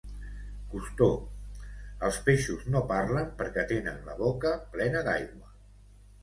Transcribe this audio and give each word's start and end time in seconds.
Cousteau: 0.69 1.11
els 2.07 2.17
peixos 2.29 2.63
no 2.77 2.81
parlen 2.93 3.29
perquè 3.43 3.67
tenen 3.73 4.01
la 4.15 4.17
boca 4.23 4.55
plena 4.73 5.05
d'aigua 5.11 5.55